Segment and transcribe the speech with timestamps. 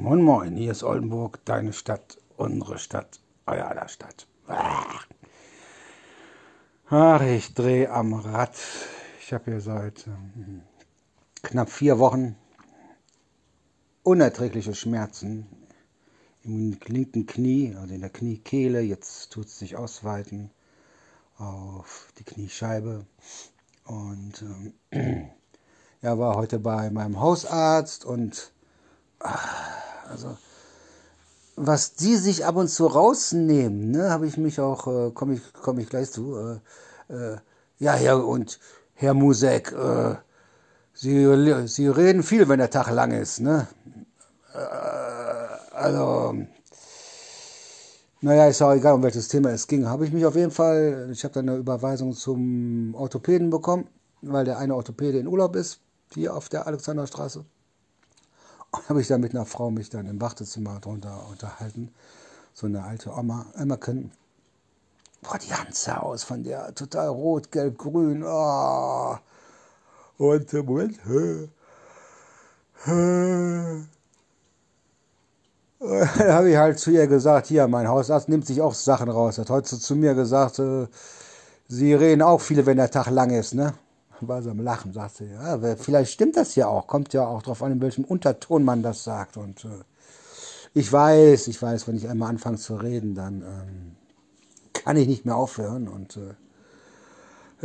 [0.00, 4.26] Moin Moin, hier ist Oldenburg, deine Stadt, unsere Stadt, euer aller Stadt.
[6.88, 8.56] Ach, ich drehe am Rad.
[9.20, 10.62] Ich habe hier seit ähm,
[11.42, 12.34] knapp vier Wochen
[14.02, 15.46] unerträgliche Schmerzen
[16.44, 18.80] im linken Knie, also in der Kniekehle.
[18.80, 20.50] Jetzt tut es sich ausweiten
[21.36, 23.04] auf die Kniescheibe.
[23.84, 24.42] Und
[24.92, 25.28] ähm,
[26.00, 28.54] ja, war heute bei meinem Hausarzt und
[30.10, 30.36] also
[31.56, 35.42] was die sich ab und zu rausnehmen, ne, habe ich mich auch, äh, komme ich,
[35.52, 36.36] komm ich gleich zu.
[36.36, 37.36] Äh, äh,
[37.78, 38.58] ja, ja, und
[38.94, 40.14] Herr Musek, äh,
[40.94, 43.68] Sie, Sie reden viel, wenn der Tag lang ist, ne?
[44.54, 46.34] Äh, also,
[48.20, 49.86] naja, ist auch egal, um welches Thema es ging.
[49.86, 53.86] Habe ich mich auf jeden Fall, ich habe dann eine Überweisung zum Orthopäden bekommen,
[54.22, 55.80] weil der eine Orthopäde in Urlaub ist,
[56.12, 57.44] hier auf der Alexanderstraße.
[58.88, 61.92] Habe ich dann mit einer Frau mich dann im Wartezimmer drunter unterhalten.
[62.54, 64.12] So eine alte Oma, Emmerken.
[65.22, 68.22] Boah, die Hanze aus von der, total rot, gelb, grün.
[68.24, 69.16] Oh.
[70.18, 70.98] Und im Moment.
[75.80, 79.38] Da habe ich halt zu ihr gesagt, hier, mein Hausarzt nimmt sich auch Sachen raus.
[79.38, 80.86] Hat heute zu mir gesagt, äh,
[81.68, 83.72] sie reden auch viele, wenn der Tag lang ist, ne?
[84.28, 87.62] War so am Lachen, sagte, ja, vielleicht stimmt das ja auch, kommt ja auch darauf
[87.62, 89.36] an, in welchem Unterton man das sagt.
[89.36, 89.84] Und äh,
[90.74, 93.96] ich weiß, ich weiß, wenn ich einmal anfange zu reden, dann ähm,
[94.72, 95.88] kann ich nicht mehr aufhören.
[95.88, 96.34] Und äh,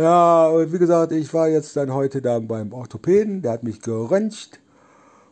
[0.00, 3.80] ja, und wie gesagt, ich war jetzt dann heute da beim Orthopäden, der hat mich
[3.80, 4.60] geröntgt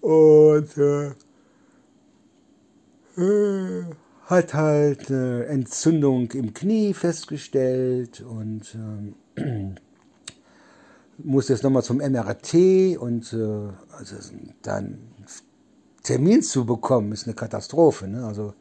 [0.00, 1.12] und äh,
[3.16, 3.84] äh,
[4.26, 8.74] hat halt Entzündung im Knie festgestellt und
[9.36, 9.74] ähm,
[11.18, 14.16] musste jetzt nochmal zum MRT und äh, also
[14.62, 14.98] dann
[16.02, 18.06] Termin zu bekommen, ist eine Katastrophe.
[18.06, 18.24] Ne?
[18.24, 18.54] Also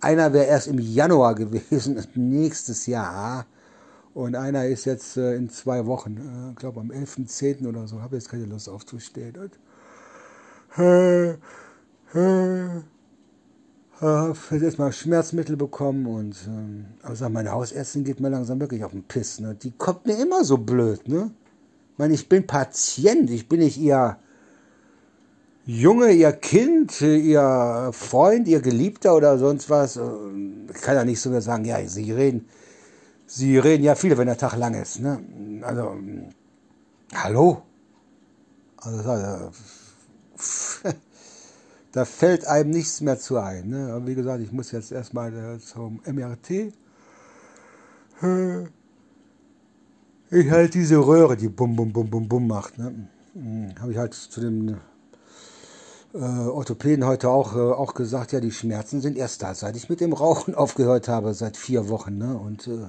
[0.00, 3.46] einer wäre erst im Januar gewesen, nächstes Jahr.
[4.14, 7.68] Und einer ist jetzt äh, in zwei Wochen, ich äh, glaube am 11.10.
[7.68, 9.36] oder so, habe jetzt keine Lust aufzustehen.
[9.36, 9.58] Und,
[10.78, 11.34] äh,
[12.14, 12.82] äh,
[14.00, 18.92] äh, jetzt mal Schmerzmittel bekommen und ähm, also meine Hausärztin geht mir langsam wirklich auf
[18.92, 19.40] den Piss.
[19.40, 19.54] Ne?
[19.54, 21.30] Die kommt mir immer so blöd, ne?
[21.98, 24.18] Ich meine, ich bin Patient, ich bin nicht ihr
[25.66, 29.96] Junge, ihr Kind, ihr Freund, ihr Geliebter oder sonst was.
[29.96, 32.46] Ich kann ja nicht so sagen, ja, sie reden,
[33.26, 35.00] sie reden ja viel, wenn der Tag lang ist.
[35.00, 35.18] Ne?
[35.62, 35.96] Also,
[37.14, 37.62] hallo?
[38.76, 39.50] Also,
[41.90, 43.70] da fällt einem nichts mehr zu ein.
[43.70, 44.00] Ne?
[44.04, 46.72] Wie gesagt, ich muss jetzt erstmal äh, zum MRT
[50.30, 52.78] ich halt diese Röhre, die bum bum bum bum bum macht.
[52.78, 53.08] Ne?
[53.34, 54.76] Hm, Habe ich halt zu dem
[56.14, 59.88] äh, Orthopäden heute auch, äh, auch gesagt, ja, die Schmerzen sind erst da, seit ich
[59.88, 62.18] mit dem Rauchen aufgehört habe, seit vier Wochen.
[62.18, 62.36] Ne?
[62.36, 62.88] Und äh,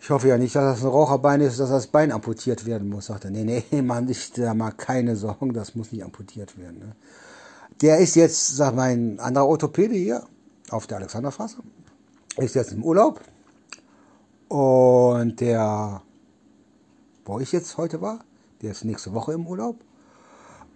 [0.00, 3.06] ich hoffe ja nicht, dass das ein Raucherbein ist, dass das Bein amputiert werden muss.
[3.06, 6.78] Sagt er, nee, nee, Mann, ich da mal keine Sorgen, das muss nicht amputiert werden.
[6.78, 6.96] Ne?
[7.80, 10.24] Der ist jetzt, sagt mein anderer Orthopäde hier
[10.70, 11.58] auf der Alexanderstraße,
[12.36, 13.20] ist jetzt im Urlaub.
[14.48, 16.02] Und der
[17.24, 18.20] wo ich jetzt heute war.
[18.62, 19.76] Der ist nächste Woche im Urlaub.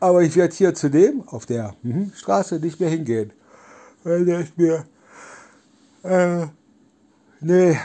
[0.00, 3.32] Aber ich werde hier zudem auf der mhm, Straße nicht mehr hingehen.
[4.04, 4.86] Weil der ist mir.
[6.02, 6.46] Äh,
[7.40, 7.78] nee,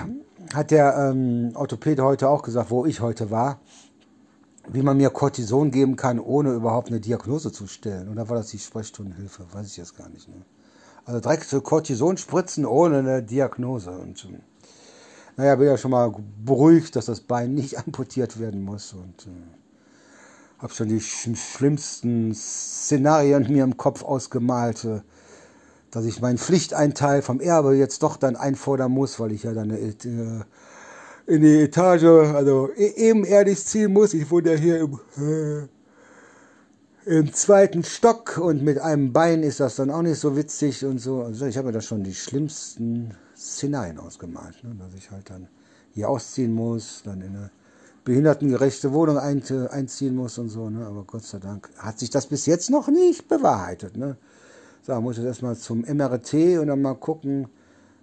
[0.53, 3.59] hat der ähm, Orthopäde heute auch gesagt, wo ich heute war,
[4.67, 8.09] wie man mir Cortison geben kann, ohne überhaupt eine Diagnose zu stellen.
[8.09, 9.45] Oder war das die Sprechstundenhilfe?
[9.51, 10.27] Weiß ich jetzt gar nicht.
[10.27, 10.35] Ne?
[11.05, 13.91] Also direkt so Cortison spritzen ohne eine Diagnose.
[13.91, 14.27] Und,
[15.41, 16.13] naja, bin ja schon mal
[16.45, 23.51] beruhigt, dass das Bein nicht amputiert werden muss und äh, habe schon die schlimmsten Szenarien
[23.51, 25.01] mir im Kopf ausgemalt, äh,
[25.89, 29.71] dass ich meinen Pflichteinteil vom Erbe jetzt doch dann einfordern muss, weil ich ja dann
[29.71, 29.95] äh,
[31.25, 34.13] in die Etage, also e-, ebenerdig ziehen muss.
[34.13, 34.99] Ich wohne ja hier im,
[37.07, 40.85] äh, im zweiten Stock und mit einem Bein ist das dann auch nicht so witzig
[40.85, 41.23] und so.
[41.23, 44.75] Also ich habe mir da schon die schlimmsten Szenarien ausgemalt, ne?
[44.75, 45.47] dass ich halt dann
[45.93, 47.51] hier ausziehen muss, dann in eine
[48.03, 50.69] behindertengerechte Wohnung ein, einziehen muss und so.
[50.69, 50.85] Ne?
[50.85, 53.97] Aber Gott sei Dank hat sich das bis jetzt noch nicht bewahrheitet.
[53.97, 54.17] Ne?
[54.83, 57.47] So, muss ich erstmal zum MRT und dann mal gucken,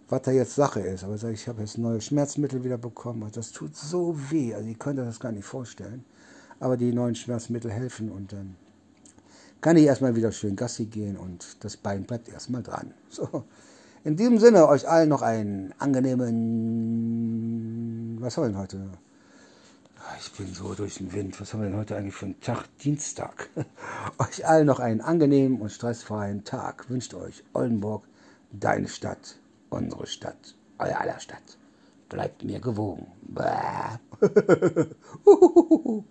[0.08, 1.05] was da jetzt Sache ist.
[1.05, 3.23] Aber ich habe jetzt neue Schmerzmittel wieder bekommen.
[3.23, 4.55] Also das tut so weh.
[4.55, 6.05] Also ihr könnt euch das gar nicht vorstellen.
[6.61, 8.56] Aber die neuen Schmerzmittel helfen und dann
[9.61, 12.93] kann ich erstmal wieder schön Gassi gehen und das Bein bleibt erstmal dran.
[13.11, 13.44] So.
[14.08, 16.32] In diesem Sinne, euch allen noch einen angenehmen,
[18.22, 18.81] was haben wir denn heute?
[19.99, 21.38] Ah, ich bin so durch den Wind.
[21.38, 22.64] Was haben wir denn heute eigentlich für einen Tag?
[22.78, 23.50] Dienstag.
[24.19, 26.88] Euch allen noch einen angenehmen und stressfreien Tag.
[26.88, 28.05] Wünscht euch Oldenburg,
[28.50, 29.37] deine Stadt,
[29.69, 31.58] unsere Stadt, euer aller Stadt.
[32.08, 33.08] Bleibt mir gewogen.